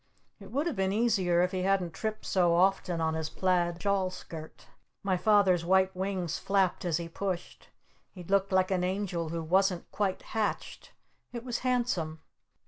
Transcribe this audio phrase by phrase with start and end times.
[0.39, 4.09] It would have been easier if he hadn't tripped so often on his plaid shawl
[4.09, 4.65] skirt!
[5.03, 7.69] My Father's white wings flapped as he pushed!
[8.09, 10.91] He looked like an angel who wasn't quite hatched!
[11.33, 12.21] It was handsome!